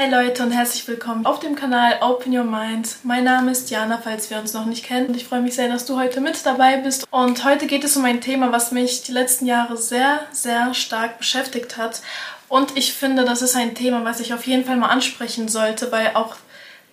[0.00, 2.96] Hey Leute und herzlich willkommen auf dem Kanal Open Your Mind.
[3.02, 5.08] Mein Name ist Jana, falls wir uns noch nicht kennen.
[5.08, 7.06] Und ich freue mich sehr, dass du heute mit dabei bist.
[7.10, 11.18] Und heute geht es um ein Thema, was mich die letzten Jahre sehr, sehr stark
[11.18, 12.00] beschäftigt hat.
[12.48, 15.92] Und ich finde, das ist ein Thema, was ich auf jeden Fall mal ansprechen sollte,
[15.92, 16.36] weil auch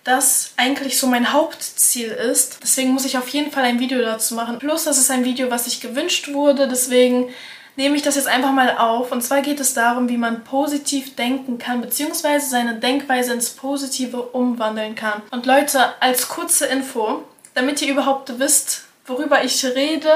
[0.04, 2.58] das eigentlich so mein Hauptziel ist.
[2.62, 4.58] Deswegen muss ich auf jeden Fall ein Video dazu machen.
[4.58, 6.68] Plus, das ist ein Video, was sich gewünscht wurde.
[6.68, 7.30] Deswegen
[7.78, 9.12] nehme ich das jetzt einfach mal auf.
[9.12, 14.20] Und zwar geht es darum, wie man positiv denken kann, beziehungsweise seine Denkweise ins Positive
[14.20, 15.22] umwandeln kann.
[15.30, 17.22] Und Leute, als kurze Info,
[17.54, 20.10] damit ihr überhaupt wisst, worüber ich rede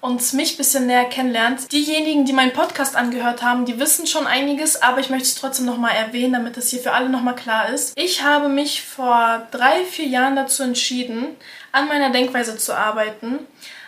[0.00, 1.72] und mich ein bisschen näher kennenlernt.
[1.72, 5.66] Diejenigen, die meinen Podcast angehört haben, die wissen schon einiges, aber ich möchte es trotzdem
[5.66, 7.98] nochmal erwähnen, damit es hier für alle nochmal klar ist.
[7.98, 11.28] Ich habe mich vor drei, vier Jahren dazu entschieden,
[11.72, 13.38] an meiner Denkweise zu arbeiten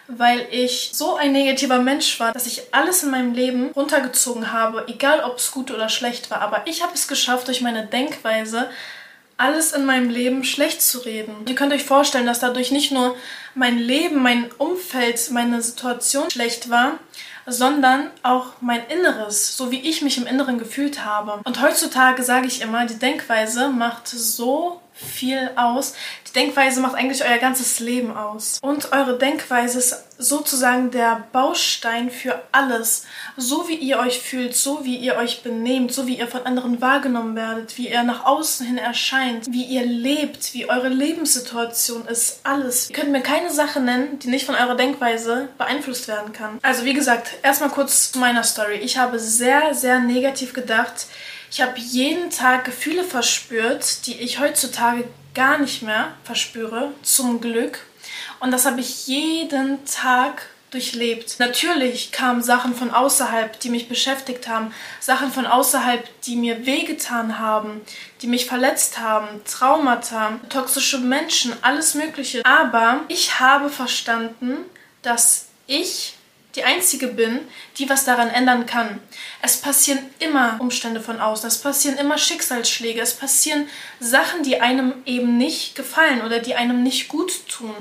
[0.08, 4.86] weil ich so ein negativer Mensch war, dass ich alles in meinem Leben runtergezogen habe,
[4.88, 6.40] egal ob es gut oder schlecht war.
[6.40, 8.70] Aber ich habe es geschafft, durch meine Denkweise
[9.36, 11.46] alles in meinem Leben schlecht zu reden.
[11.46, 13.14] Ihr könnt euch vorstellen, dass dadurch nicht nur
[13.54, 16.98] mein Leben, mein Umfeld, meine Situation schlecht war,
[17.48, 21.40] sondern auch mein Inneres, so wie ich mich im Inneren gefühlt habe.
[21.44, 25.94] Und heutzutage sage ich immer, die Denkweise macht so viel aus.
[26.28, 28.58] Die Denkweise macht eigentlich euer ganzes Leben aus.
[28.60, 33.04] Und eure Denkweise ist sozusagen der Baustein für alles.
[33.36, 36.80] So wie ihr euch fühlt, so wie ihr euch benehmt, so wie ihr von anderen
[36.80, 42.40] wahrgenommen werdet, wie ihr nach außen hin erscheint, wie ihr lebt, wie eure Lebenssituation ist,
[42.42, 42.90] alles.
[42.90, 46.58] Ihr könnt mir keine Sache nennen, die nicht von eurer Denkweise beeinflusst werden kann.
[46.62, 48.76] Also wie gesagt, erstmal kurz zu meiner Story.
[48.76, 51.06] Ich habe sehr, sehr negativ gedacht.
[51.50, 57.80] Ich habe jeden Tag Gefühle verspürt, die ich heutzutage gar nicht mehr verspüre, zum Glück.
[58.40, 61.36] Und das habe ich jeden Tag durchlebt.
[61.38, 67.38] Natürlich kamen Sachen von außerhalb, die mich beschäftigt haben, Sachen von außerhalb, die mir wehgetan
[67.38, 67.80] haben,
[68.20, 72.44] die mich verletzt haben, Traumata, toxische Menschen, alles Mögliche.
[72.44, 74.58] Aber ich habe verstanden,
[75.02, 76.17] dass ich
[76.58, 77.40] die Einzige bin,
[77.78, 79.00] die was daran ändern kann.
[79.40, 83.68] Es passieren immer Umstände von außen, es passieren immer Schicksalsschläge, es passieren
[84.00, 87.74] Sachen, die einem eben nicht gefallen oder die einem nicht gut tun.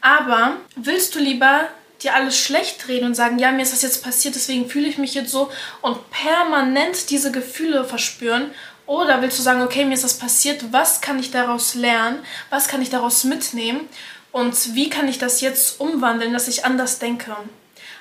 [0.00, 1.68] Aber willst du lieber
[2.02, 4.98] dir alles schlecht reden und sagen, ja, mir ist das jetzt passiert, deswegen fühle ich
[4.98, 8.50] mich jetzt so und permanent diese Gefühle verspüren?
[8.86, 12.18] Oder willst du sagen, okay, mir ist das passiert, was kann ich daraus lernen,
[12.50, 13.88] was kann ich daraus mitnehmen
[14.32, 17.36] und wie kann ich das jetzt umwandeln, dass ich anders denke?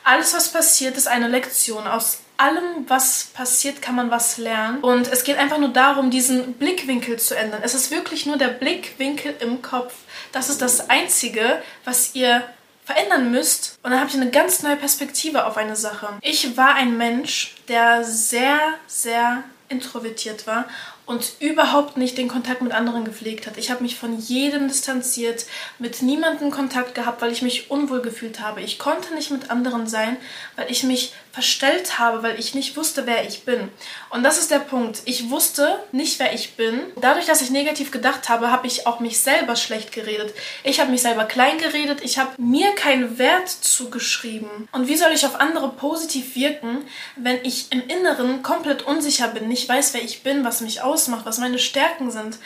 [0.05, 1.87] Alles, was passiert, ist eine Lektion.
[1.87, 4.81] Aus allem, was passiert, kann man was lernen.
[4.81, 7.61] Und es geht einfach nur darum, diesen Blickwinkel zu ändern.
[7.63, 9.95] Es ist wirklich nur der Blickwinkel im Kopf.
[10.31, 12.43] Das ist das Einzige, was ihr
[12.85, 13.79] verändern müsst.
[13.81, 16.09] Und dann habt ihr eine ganz neue Perspektive auf eine Sache.
[16.21, 20.65] Ich war ein Mensch, der sehr, sehr introvertiert war
[21.05, 23.57] und überhaupt nicht den Kontakt mit anderen gepflegt hat.
[23.57, 25.45] Ich habe mich von jedem distanziert,
[25.77, 28.61] mit niemandem Kontakt gehabt, weil ich mich unwohl gefühlt habe.
[28.61, 30.17] Ich konnte nicht mit anderen sein,
[30.55, 33.67] weil ich mich verstellt habe, weil ich nicht wusste, wer ich bin.
[34.09, 35.01] Und das ist der Punkt.
[35.03, 36.79] Ich wusste nicht, wer ich bin.
[37.01, 40.33] Dadurch, dass ich negativ gedacht habe, habe ich auch mich selber schlecht geredet.
[40.63, 41.99] Ich habe mich selber klein geredet.
[42.03, 44.69] Ich habe mir keinen Wert zugeschrieben.
[44.71, 46.85] Und wie soll ich auf andere positiv wirken,
[47.17, 51.25] wenn ich im Inneren komplett unsicher bin, nicht weiß, wer ich bin, was mich ausmacht,
[51.25, 52.37] was meine Stärken sind?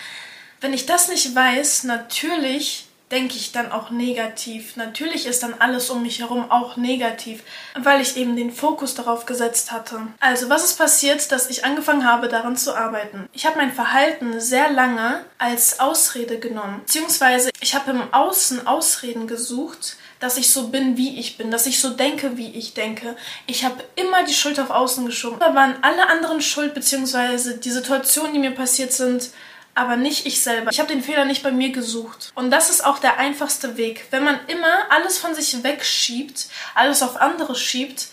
[0.62, 4.76] Wenn ich das nicht weiß, natürlich denke ich dann auch negativ.
[4.76, 7.44] Natürlich ist dann alles um mich herum auch negativ,
[7.80, 10.02] weil ich eben den Fokus darauf gesetzt hatte.
[10.20, 13.28] Also was ist passiert, dass ich angefangen habe, daran zu arbeiten?
[13.34, 19.28] Ich habe mein Verhalten sehr lange als Ausrede genommen, beziehungsweise ich habe im Außen Ausreden
[19.28, 23.16] gesucht, dass ich so bin, wie ich bin, dass ich so denke, wie ich denke.
[23.48, 25.40] Ich habe immer die Schuld auf Außen geschoben.
[25.40, 29.30] Da waren alle anderen schuld, beziehungsweise die Situationen, die mir passiert sind,
[29.80, 30.72] aber nicht ich selber.
[30.72, 32.32] Ich habe den Fehler nicht bei mir gesucht.
[32.36, 34.06] Und das ist auch der einfachste Weg.
[34.12, 38.08] Wenn man immer alles von sich wegschiebt, alles auf andere schiebt,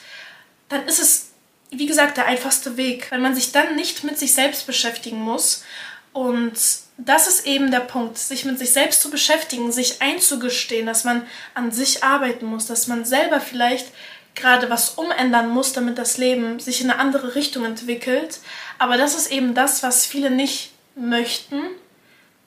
[0.69, 1.32] dann ist es,
[1.71, 3.10] wie gesagt, der einfachste Weg.
[3.10, 5.65] Weil man sich dann nicht mit sich selbst beschäftigen muss.
[6.12, 6.55] Und
[6.99, 11.26] das ist eben der Punkt, sich mit sich selbst zu beschäftigen, sich einzugestehen, dass man
[11.55, 13.88] an sich arbeiten muss, dass man selber vielleicht
[14.37, 18.38] gerade was umändern muss, damit das Leben sich in eine andere Richtung entwickelt.
[18.79, 21.60] Aber das ist eben das, was viele nicht möchten,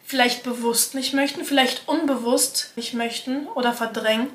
[0.03, 4.29] vielleicht bewusst nicht möchten, vielleicht unbewusst nicht möchten oder verdrängen,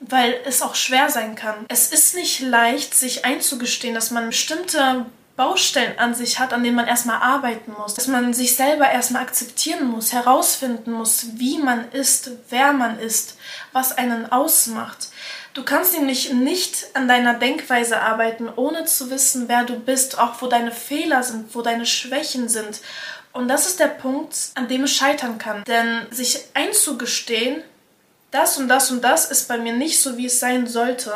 [0.00, 1.64] weil es auch schwer sein kann.
[1.68, 5.06] Es ist nicht leicht, sich einzugestehen, dass man bestimmte
[5.36, 9.22] Baustellen an sich hat, an denen man erstmal arbeiten muss, dass man sich selber erstmal
[9.22, 13.36] akzeptieren muss, herausfinden muss, wie man ist, wer man ist,
[13.72, 15.08] was einen ausmacht.
[15.52, 20.40] Du kannst nämlich nicht an deiner Denkweise arbeiten, ohne zu wissen, wer du bist, auch
[20.40, 22.80] wo deine Fehler sind, wo deine Schwächen sind
[23.36, 25.62] Und das ist der Punkt, an dem es scheitern kann.
[25.64, 27.62] Denn sich einzugestehen,
[28.30, 31.12] das und das und das ist bei mir nicht so, wie es sein sollte,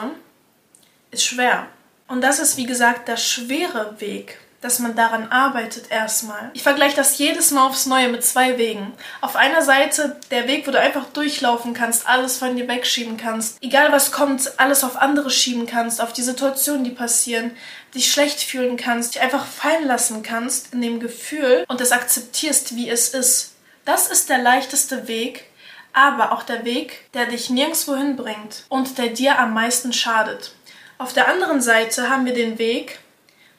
[1.11, 1.67] ist schwer.
[2.09, 6.51] Und das ist, wie gesagt, der schwere Weg dass man daran arbeitet erstmal.
[6.53, 8.93] Ich vergleiche das jedes Mal aufs Neue mit zwei Wegen.
[9.23, 13.57] Auf einer Seite der Weg, wo du einfach durchlaufen kannst, alles von dir wegschieben kannst,
[13.63, 17.53] egal was kommt, alles auf andere schieben kannst, auf die Situationen, die passieren,
[17.95, 22.77] dich schlecht fühlen kannst, dich einfach fallen lassen kannst in dem Gefühl und es akzeptierst,
[22.77, 23.55] wie es ist.
[23.85, 25.47] Das ist der leichteste Weg,
[25.93, 30.53] aber auch der Weg, der dich nirgendwo hinbringt und der dir am meisten schadet.
[30.99, 33.01] Auf der anderen Seite haben wir den Weg,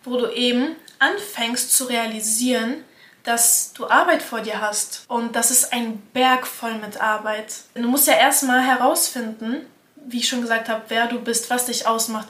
[0.04, 2.84] wo du eben anfängst zu realisieren,
[3.24, 7.54] dass du Arbeit vor dir hast und das ist ein Berg voll mit Arbeit.
[7.76, 11.86] Du musst ja erstmal herausfinden, wie ich schon gesagt habe, wer du bist, was dich
[11.86, 12.28] ausmacht.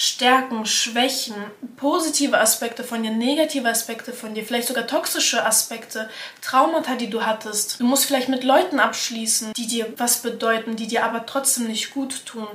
[0.00, 1.34] Stärken, Schwächen,
[1.76, 6.08] positive Aspekte von dir, negative Aspekte von dir, vielleicht sogar toxische Aspekte,
[6.40, 7.80] Traumata, die du hattest.
[7.80, 11.90] Du musst vielleicht mit Leuten abschließen, die dir was bedeuten, die dir aber trotzdem nicht
[11.90, 12.46] gut tun.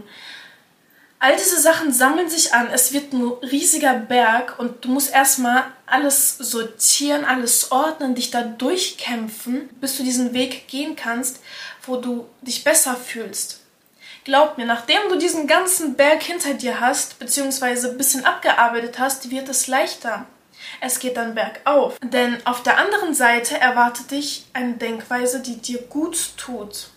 [1.19, 2.69] All diese Sachen sammeln sich an.
[2.71, 8.43] Es wird ein riesiger Berg und du musst erstmal alles sortieren, alles ordnen, dich da
[8.43, 11.41] durchkämpfen, bis du diesen Weg gehen kannst,
[11.85, 13.62] wo du dich besser fühlst.
[14.23, 19.29] Glaub mir, nachdem du diesen ganzen Berg hinter dir hast, beziehungsweise ein bisschen abgearbeitet hast,
[19.31, 20.25] wird es leichter.
[20.79, 21.97] Es geht dann bergauf.
[22.01, 26.87] Denn auf der anderen Seite erwartet dich eine Denkweise, die dir gut tut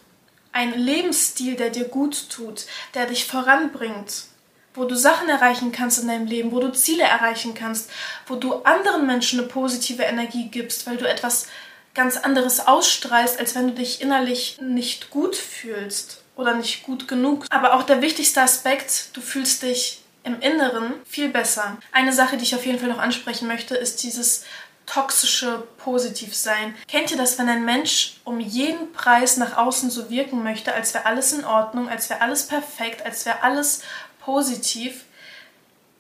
[0.57, 2.65] ein Lebensstil, der dir gut tut,
[2.95, 4.25] der dich voranbringt,
[4.73, 7.91] wo du Sachen erreichen kannst in deinem Leben, wo du Ziele erreichen kannst,
[8.27, 11.49] wo du anderen Menschen eine positive Energie gibst, weil du etwas
[11.93, 17.47] ganz anderes ausstrahlst, als wenn du dich innerlich nicht gut fühlst oder nicht gut genug.
[17.51, 21.79] Aber auch der wichtigste Aspekt, du fühlst dich im Inneren viel besser.
[21.93, 24.45] Eine Sache, die ich auf jeden Fall noch ansprechen möchte, ist dieses
[24.87, 26.75] toxische Positivsein.
[26.89, 30.95] Kennt ihr das, wenn ein Mensch um jeden Preis nach außen so wirken möchte, als
[30.95, 33.83] wäre alles in Ordnung, als wäre alles perfekt, als wäre alles
[34.21, 35.05] positiv?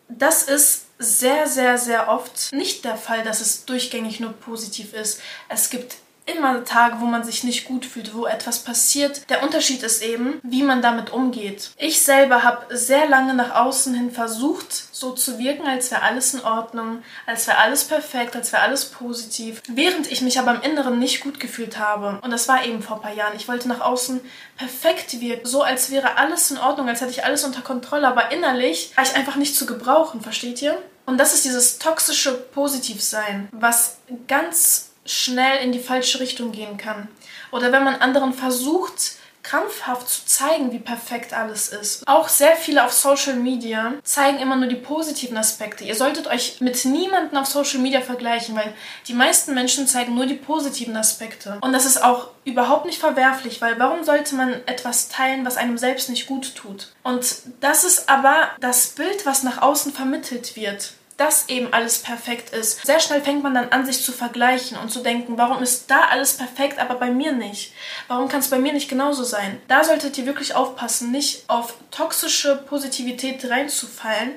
[0.08, 5.20] Das ist sehr, sehr, sehr oft nicht der Fall, dass es durchgängig nur positiv ist.
[5.48, 5.96] Es gibt
[6.26, 9.28] immer Tage, wo man sich nicht gut fühlt, wo etwas passiert.
[9.30, 11.70] Der Unterschied ist eben, wie man damit umgeht.
[11.78, 16.34] Ich selber habe sehr lange nach außen hin versucht, so zu wirken, als wäre alles
[16.34, 20.62] in Ordnung, als wäre alles perfekt, als wäre alles positiv, während ich mich aber im
[20.62, 22.18] Inneren nicht gut gefühlt habe.
[22.22, 23.36] Und das war eben vor ein paar Jahren.
[23.36, 24.20] Ich wollte nach außen
[24.56, 28.32] perfekt wirken, so als wäre alles in Ordnung, als hätte ich alles unter Kontrolle, aber
[28.32, 30.82] innerlich war ich einfach nicht zu gebrauchen, versteht ihr?
[31.04, 37.08] Und das ist dieses toxische Positivsein, was ganz schnell in die falsche Richtung gehen kann.
[37.52, 39.16] Oder wenn man anderen versucht,
[39.46, 42.06] krampfhaft zu zeigen, wie perfekt alles ist.
[42.08, 45.84] Auch sehr viele auf Social Media zeigen immer nur die positiven Aspekte.
[45.84, 48.74] Ihr solltet euch mit niemandem auf Social Media vergleichen, weil
[49.06, 51.58] die meisten Menschen zeigen nur die positiven Aspekte.
[51.60, 55.78] Und das ist auch überhaupt nicht verwerflich, weil warum sollte man etwas teilen, was einem
[55.78, 56.92] selbst nicht gut tut?
[57.04, 57.24] Und
[57.60, 62.84] das ist aber das Bild, was nach außen vermittelt wird dass eben alles perfekt ist.
[62.84, 66.04] Sehr schnell fängt man dann an, sich zu vergleichen und zu denken, warum ist da
[66.10, 67.72] alles perfekt, aber bei mir nicht?
[68.08, 69.60] Warum kann es bei mir nicht genauso sein?
[69.68, 74.32] Da solltet ihr wirklich aufpassen, nicht auf toxische Positivität reinzufallen,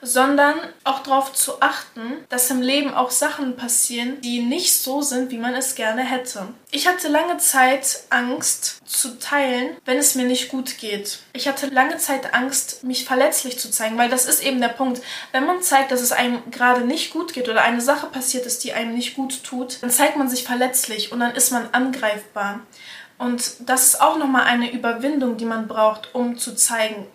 [0.00, 5.30] sondern auch darauf zu achten, dass im Leben auch Sachen passieren, die nicht so sind,
[5.30, 6.48] wie man es gerne hätte.
[6.70, 11.20] Ich hatte lange Zeit Angst zu teilen, wenn es mir nicht gut geht.
[11.32, 15.00] Ich hatte lange Zeit Angst, mich verletzlich zu zeigen, weil das ist eben der Punkt.
[15.32, 18.64] Wenn man zeigt, dass es einem gerade nicht gut geht oder eine Sache passiert ist,
[18.64, 22.60] die einem nicht gut tut, dann zeigt man sich verletzlich und dann ist man angreifbar.
[23.18, 27.06] Und das ist auch nochmal eine Überwindung, die man braucht, um zu zeigen,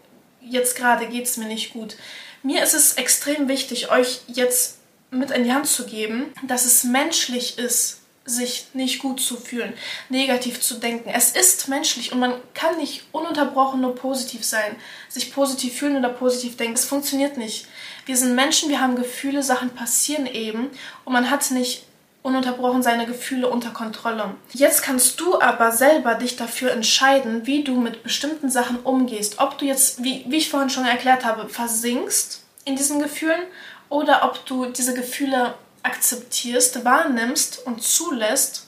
[0.42, 1.96] jetzt gerade geht es mir nicht gut.
[2.44, 4.80] Mir ist es extrem wichtig, euch jetzt
[5.12, 9.74] mit in die Hand zu geben, dass es menschlich ist, sich nicht gut zu fühlen,
[10.10, 11.10] negativ zu denken.
[11.10, 14.76] Es ist menschlich und man kann nicht ununterbrochen nur positiv sein,
[15.10, 16.76] sich positiv fühlen oder positiv denken.
[16.76, 17.68] Es funktioniert nicht.
[18.06, 20.70] Wir sind Menschen, wir haben Gefühle, Sachen passieren eben
[21.06, 21.84] und man hat nicht
[22.24, 24.34] ununterbrochen seine Gefühle unter Kontrolle.
[24.54, 29.40] Jetzt kannst du aber selber dich dafür entscheiden, wie du mit bestimmten Sachen umgehst.
[29.40, 33.42] Ob du jetzt, wie, wie ich vorhin schon erklärt habe, versinkst in diesen Gefühlen
[33.90, 35.54] oder ob du diese Gefühle
[35.84, 38.68] akzeptierst, wahrnimmst und zulässt,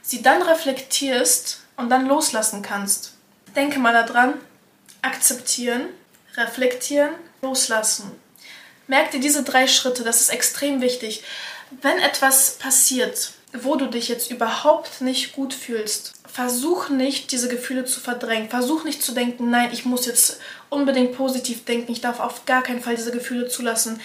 [0.00, 3.14] sie dann reflektierst und dann loslassen kannst.
[3.56, 4.34] Denke mal daran,
[5.02, 5.86] akzeptieren,
[6.36, 7.10] reflektieren,
[7.42, 8.12] loslassen.
[8.86, 11.24] Merk dir diese drei Schritte, das ist extrem wichtig
[11.82, 17.84] wenn etwas passiert, wo du dich jetzt überhaupt nicht gut fühlst, versuch nicht, diese Gefühle
[17.84, 18.48] zu verdrängen.
[18.48, 22.62] Versuch nicht zu denken, nein, ich muss jetzt unbedingt positiv denken, ich darf auf gar
[22.62, 24.00] keinen Fall diese Gefühle zulassen.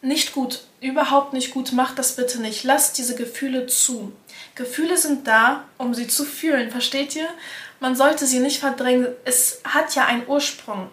[0.00, 1.72] Nicht gut, überhaupt nicht gut.
[1.72, 2.62] Mach das bitte nicht.
[2.62, 4.12] Lass diese Gefühle zu.
[4.54, 6.70] Gefühle sind da, um sie zu fühlen.
[6.70, 7.28] Versteht ihr?
[7.80, 9.08] Man sollte sie nicht verdrängen.
[9.24, 10.88] Es hat ja einen Ursprung.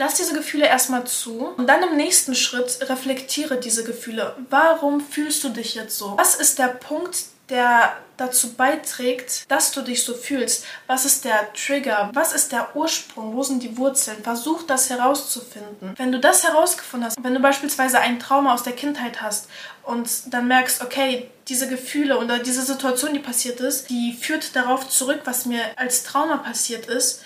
[0.00, 4.34] Lass diese Gefühle erstmal zu und dann im nächsten Schritt reflektiere diese Gefühle.
[4.48, 6.16] Warum fühlst du dich jetzt so?
[6.16, 7.18] Was ist der Punkt,
[7.50, 10.64] der dazu beiträgt, dass du dich so fühlst?
[10.86, 12.08] Was ist der Trigger?
[12.14, 13.36] Was ist der Ursprung?
[13.36, 14.22] Wo sind die Wurzeln?
[14.22, 15.92] Versuch das herauszufinden.
[15.98, 19.50] Wenn du das herausgefunden hast, wenn du beispielsweise ein Trauma aus der Kindheit hast
[19.82, 24.88] und dann merkst, okay, diese Gefühle oder diese Situation, die passiert ist, die führt darauf
[24.88, 27.22] zurück, was mir als Trauma passiert ist,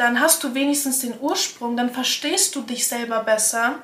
[0.00, 3.76] dann hast du wenigstens den Ursprung, dann verstehst du dich selber besser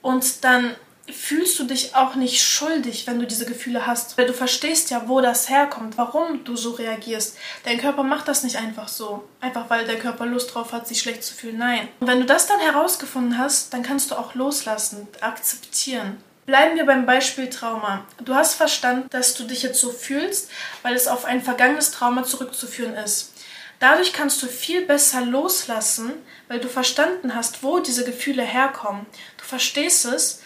[0.00, 0.76] und dann
[1.12, 4.16] fühlst du dich auch nicht schuldig, wenn du diese Gefühle hast.
[4.16, 7.36] Weil du verstehst ja, wo das herkommt, warum du so reagierst.
[7.64, 9.28] Dein Körper macht das nicht einfach so.
[9.40, 11.58] Einfach weil der Körper Lust drauf hat, sich schlecht zu fühlen.
[11.58, 11.88] Nein.
[11.98, 16.22] Und wenn du das dann herausgefunden hast, dann kannst du auch loslassen, akzeptieren.
[16.46, 18.04] Bleiben wir beim Beispiel Trauma.
[18.24, 20.50] Du hast verstanden, dass du dich jetzt so fühlst,
[20.82, 23.32] weil es auf ein vergangenes Trauma zurückzuführen ist.
[23.80, 26.12] Dadurch kannst du viel besser loslassen,
[26.46, 29.06] weil du verstanden hast, wo diese Gefühle herkommen.
[29.38, 30.40] Du verstehst es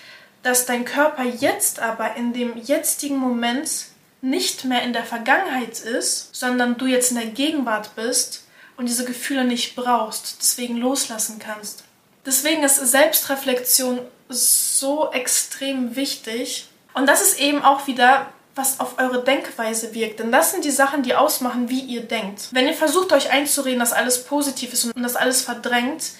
[0.44, 3.86] dass dein Körper jetzt aber in dem jetzigen Moment
[4.20, 8.44] nicht mehr in der Vergangenheit ist, sondern du jetzt in der Gegenwart bist
[8.76, 11.84] und diese Gefühle nicht brauchst, deswegen loslassen kannst.
[12.26, 16.68] Deswegen ist Selbstreflexion so extrem wichtig.
[16.92, 20.20] Und das ist eben auch wieder, was auf eure Denkweise wirkt.
[20.20, 22.48] Denn das sind die Sachen, die ausmachen, wie ihr denkt.
[22.52, 26.12] Wenn ihr versucht, euch einzureden, dass alles positiv ist und das alles verdrängt,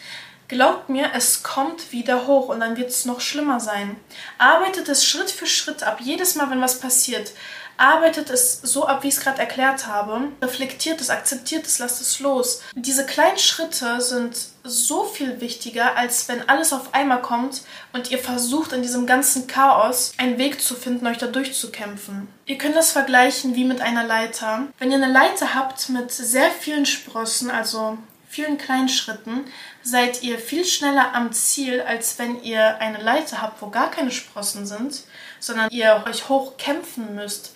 [0.49, 3.97] Glaubt mir, es kommt wieder hoch und dann wird es noch schlimmer sein.
[4.39, 7.33] Arbeitet es Schritt für Schritt ab, jedes Mal, wenn was passiert.
[7.77, 10.29] Arbeitet es so ab, wie ich es gerade erklärt habe.
[10.41, 12.63] Reflektiert es, akzeptiert es, lasst es los.
[12.77, 18.19] Diese kleinen Schritte sind so viel wichtiger, als wenn alles auf einmal kommt und ihr
[18.19, 22.29] versucht in diesem ganzen Chaos einen Weg zu finden, euch da durchzukämpfen.
[22.47, 24.69] Ihr könnt das vergleichen wie mit einer Leiter.
[24.79, 27.99] Wenn ihr eine Leiter habt mit sehr vielen Sprossen, also
[28.35, 29.45] vielen kleinen Schritten
[29.85, 34.11] seid ihr viel schneller am Ziel, als wenn ihr eine Leiter habt, wo gar keine
[34.11, 35.05] Sprossen sind,
[35.39, 37.55] sondern ihr euch hoch kämpfen müsst,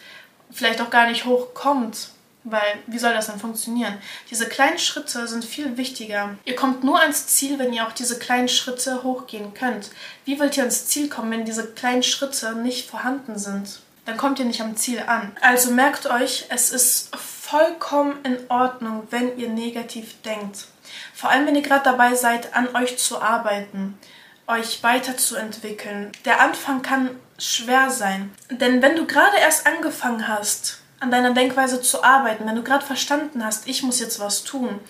[0.52, 2.10] vielleicht auch gar nicht hochkommt.
[2.44, 3.98] Weil, wie soll das dann funktionieren?
[4.30, 6.36] Diese kleinen Schritte sind viel wichtiger.
[6.44, 9.90] Ihr kommt nur ans Ziel, wenn ihr auch diese kleinen Schritte hochgehen könnt.
[10.24, 13.80] Wie wollt ihr ans Ziel kommen, wenn diese kleinen Schritte nicht vorhanden sind?
[14.08, 15.36] Dann kommt ihr nicht am Ziel an.
[15.42, 20.64] Also merkt euch, es ist vollkommen in Ordnung, wenn ihr negativ denkt.
[21.12, 23.98] Vor allem, wenn ihr gerade dabei seid, an euch zu arbeiten,
[24.46, 26.10] euch weiterzuentwickeln.
[26.24, 28.32] Der Anfang kann schwer sein.
[28.50, 32.86] Denn wenn du gerade erst angefangen hast, an deiner Denkweise zu arbeiten, wenn du gerade
[32.86, 34.80] verstanden hast, ich muss jetzt was tun,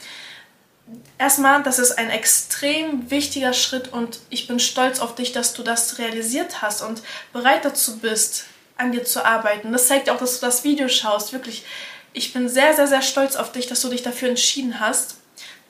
[1.19, 5.65] erstmal, das ist ein extrem wichtiger Schritt und ich bin stolz auf dich, dass du
[5.65, 8.45] das realisiert hast und bereit dazu bist,
[8.79, 9.73] an dir zu arbeiten.
[9.73, 11.33] Das zeigt auch, dass du das Video schaust.
[11.33, 11.65] Wirklich,
[12.13, 15.17] ich bin sehr, sehr, sehr stolz auf dich, dass du dich dafür entschieden hast.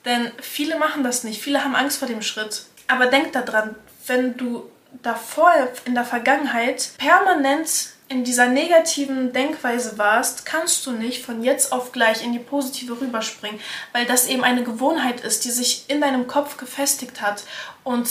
[0.05, 1.41] Denn viele machen das nicht.
[1.41, 2.63] Viele haben Angst vor dem Schritt.
[2.87, 3.75] Aber denk daran,
[4.07, 4.69] wenn du
[5.03, 5.51] davor
[5.85, 11.91] in der Vergangenheit permanent in dieser negativen Denkweise warst, kannst du nicht von jetzt auf
[11.91, 13.59] gleich in die positive rüberspringen,
[13.93, 17.43] weil das eben eine Gewohnheit ist, die sich in deinem Kopf gefestigt hat
[17.83, 18.09] und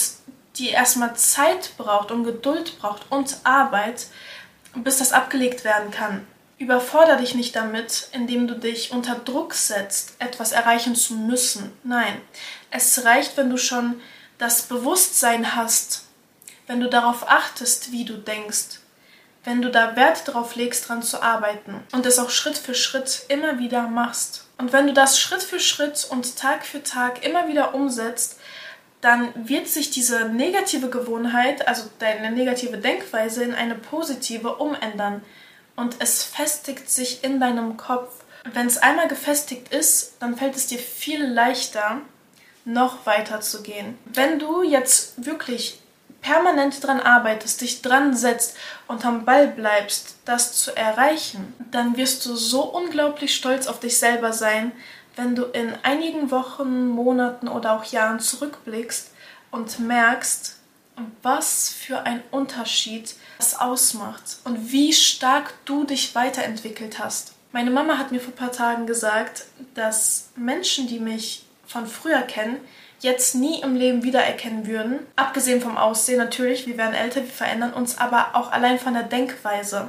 [0.57, 4.07] die erstmal Zeit braucht und Geduld braucht und Arbeit,
[4.85, 6.27] bis das abgelegt werden kann.
[6.59, 11.73] Überforder dich nicht damit, indem du dich unter Druck setzt, etwas erreichen zu müssen.
[11.85, 12.21] Nein,
[12.71, 14.01] es reicht, wenn du schon
[14.39, 16.05] das Bewusstsein hast,
[16.67, 18.81] wenn du darauf achtest, wie du denkst,
[19.45, 23.25] wenn du da Wert darauf legst, dran zu arbeiten und es auch Schritt für Schritt
[23.29, 24.47] immer wieder machst.
[24.59, 28.38] Und wenn du das Schritt für Schritt und Tag für Tag immer wieder umsetzt,
[29.01, 35.23] dann wird sich diese negative Gewohnheit, also deine negative Denkweise in eine positive umändern
[35.77, 38.25] und es festigt sich in deinem Kopf.
[38.53, 42.01] Wenn es einmal gefestigt ist, dann fällt es dir viel leichter,
[42.65, 43.97] noch weiter zu gehen.
[44.05, 45.81] Wenn du jetzt wirklich
[46.21, 48.57] permanent dran arbeitest, dich dran setzt
[48.89, 53.99] und am Ball bleibst, das zu erreichen, dann wirst du so unglaublich stolz auf dich
[53.99, 54.73] selber sein,
[55.19, 59.11] wenn du in einigen Wochen, Monaten oder auch Jahren zurückblickst
[59.51, 60.57] und merkst,
[61.23, 67.35] was für ein Unterschied das ausmacht und wie stark du dich weiterentwickelt hast.
[67.51, 69.45] Meine Mama hat mir vor ein paar Tagen gesagt,
[69.75, 72.59] dass Menschen, die mich von früher kennen,
[73.01, 75.01] jetzt nie im Leben wiedererkennen würden.
[75.17, 79.05] Abgesehen vom Aussehen natürlich, wir werden älter, wir verändern uns, aber auch allein von der
[79.05, 79.89] Denkweise.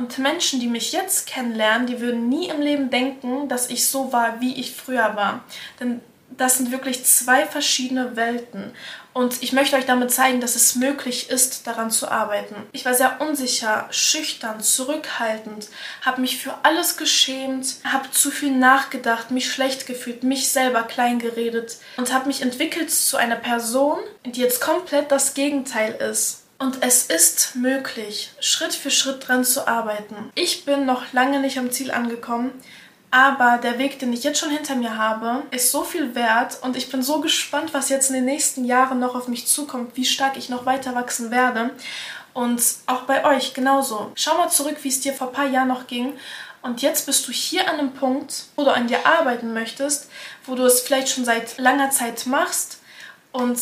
[0.00, 4.14] Und Menschen, die mich jetzt kennenlernen, die würden nie im Leben denken, dass ich so
[4.14, 5.44] war, wie ich früher war.
[5.78, 8.72] Denn das sind wirklich zwei verschiedene Welten.
[9.12, 12.54] Und ich möchte euch damit zeigen, dass es möglich ist, daran zu arbeiten.
[12.72, 15.68] Ich war sehr unsicher, schüchtern, zurückhaltend,
[16.00, 21.18] habe mich für alles geschämt, habe zu viel nachgedacht, mich schlecht gefühlt, mich selber klein
[21.18, 26.39] geredet und habe mich entwickelt zu einer Person, die jetzt komplett das Gegenteil ist.
[26.60, 30.30] Und es ist möglich, Schritt für Schritt dran zu arbeiten.
[30.34, 32.52] Ich bin noch lange nicht am Ziel angekommen,
[33.10, 36.76] aber der Weg, den ich jetzt schon hinter mir habe, ist so viel wert und
[36.76, 40.04] ich bin so gespannt, was jetzt in den nächsten Jahren noch auf mich zukommt, wie
[40.04, 41.70] stark ich noch weiter wachsen werde.
[42.34, 44.12] Und auch bei euch genauso.
[44.14, 46.12] Schau mal zurück, wie es dir vor ein paar Jahren noch ging.
[46.60, 50.10] Und jetzt bist du hier an einem Punkt, wo du an dir arbeiten möchtest,
[50.44, 52.80] wo du es vielleicht schon seit langer Zeit machst.
[53.32, 53.58] Und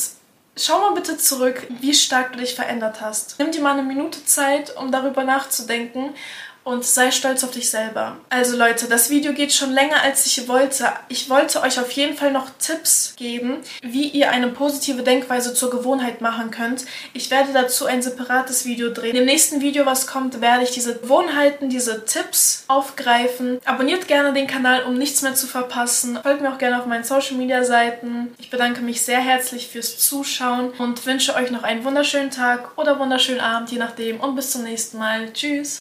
[0.58, 3.36] schau mal bitte zurück, wie stark du dich verändert hast.
[3.38, 6.14] Nimm dir mal eine Minute Zeit, um darüber nachzudenken
[6.68, 8.18] und sei stolz auf dich selber.
[8.28, 10.84] Also Leute, das Video geht schon länger als ich wollte.
[11.08, 15.70] Ich wollte euch auf jeden Fall noch Tipps geben, wie ihr eine positive Denkweise zur
[15.70, 16.84] Gewohnheit machen könnt.
[17.14, 19.16] Ich werde dazu ein separates Video drehen.
[19.16, 23.60] Im nächsten Video, was kommt, werde ich diese Gewohnheiten, diese Tipps aufgreifen.
[23.64, 26.18] Abonniert gerne den Kanal, um nichts mehr zu verpassen.
[26.22, 28.34] Folgt mir auch gerne auf meinen Social Media Seiten.
[28.38, 32.98] Ich bedanke mich sehr herzlich fürs Zuschauen und wünsche euch noch einen wunderschönen Tag oder
[32.98, 34.20] wunderschönen Abend, je nachdem.
[34.20, 35.32] Und bis zum nächsten Mal.
[35.32, 35.76] Tschüss!